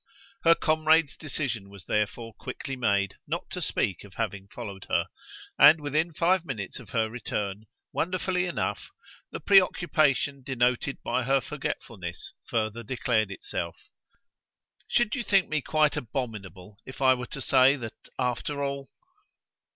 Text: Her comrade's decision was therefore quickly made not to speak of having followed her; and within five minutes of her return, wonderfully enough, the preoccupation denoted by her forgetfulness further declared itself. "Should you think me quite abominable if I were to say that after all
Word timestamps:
Her 0.43 0.55
comrade's 0.55 1.15
decision 1.15 1.69
was 1.69 1.85
therefore 1.85 2.33
quickly 2.33 2.75
made 2.75 3.17
not 3.27 3.51
to 3.51 3.61
speak 3.61 4.03
of 4.03 4.15
having 4.15 4.47
followed 4.47 4.87
her; 4.89 5.09
and 5.59 5.79
within 5.79 6.11
five 6.11 6.43
minutes 6.43 6.79
of 6.79 6.89
her 6.89 7.07
return, 7.07 7.67
wonderfully 7.93 8.47
enough, 8.47 8.89
the 9.31 9.39
preoccupation 9.39 10.41
denoted 10.41 10.97
by 11.03 11.21
her 11.25 11.39
forgetfulness 11.39 12.33
further 12.49 12.81
declared 12.81 13.29
itself. 13.29 13.77
"Should 14.87 15.13
you 15.15 15.21
think 15.21 15.49
me 15.49 15.61
quite 15.61 15.95
abominable 15.95 16.79
if 16.83 16.99
I 16.99 17.13
were 17.13 17.27
to 17.27 17.39
say 17.41 17.75
that 17.75 18.09
after 18.17 18.63
all 18.63 18.89